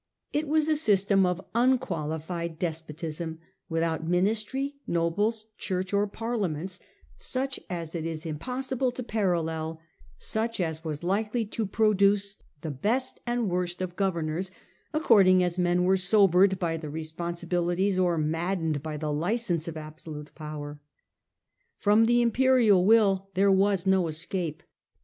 I7S 0.33 0.33
Position 0.33 0.33
of 0.33 0.33
the 0.33 0.33
Emperor, 0.39 0.47
It 0.47 0.51
was 0.51 0.67
a 0.67 0.75
system 0.83 1.25
of 1.27 1.45
unqualified 1.53 2.57
despotism, 2.57 3.39
without 3.69 4.03
ministry, 4.07 4.75
nobles, 4.87 5.45
church, 5.59 5.93
or 5.93 6.07
parliaments, 6.07 6.79
such 7.17 7.59
as 7.69 7.93
it 7.93 8.03
is 8.07 8.25
impossible 8.25 8.91
to 8.93 9.03
parallel, 9.03 9.79
such 10.17 10.59
as 10.59 10.83
was 10.83 11.03
likely 11.03 11.45
to 11.45 11.67
produce 11.67 12.39
the 12.61 12.71
best 12.71 13.19
and 13.27 13.47
worst 13.47 13.79
of 13.79 13.95
governors, 13.95 14.49
according 14.91 15.43
as 15.43 15.59
men 15.59 15.83
were 15.83 15.97
sobered 15.97 16.57
by 16.57 16.77
the 16.77 16.89
responsibilities 16.89 17.99
or 17.99 18.17
maddened 18.17 18.81
by 18.81 18.97
the 18.97 19.13
license 19.13 19.67
of 19.67 19.77
absolute 19.77 20.33
power. 20.33 20.81
From 21.77 22.05
the 22.05 22.23
imperial 22.23 22.83
will 22.83 23.29
there 23.35 23.51
was 23.51 23.85
no 23.85 24.07
escape. 24.07 24.63